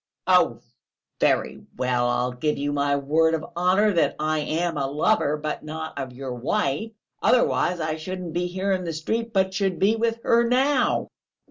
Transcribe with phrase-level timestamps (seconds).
[0.25, 0.61] "Oh,
[1.19, 5.61] very well, I'll give you my word of honour that I am a lover, but
[5.63, 9.95] not of your wife; otherwise I shouldn't be here in the street, but should be
[9.95, 11.07] with her now!"